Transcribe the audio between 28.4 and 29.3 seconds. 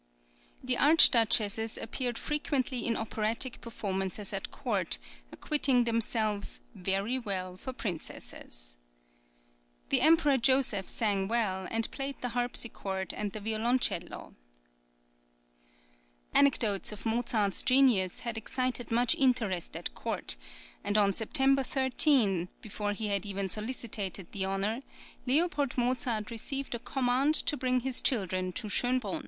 to Schönbrunn.